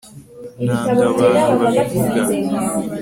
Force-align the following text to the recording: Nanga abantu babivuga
Nanga 0.65 1.05
abantu 1.23 1.55
babivuga 1.61 2.21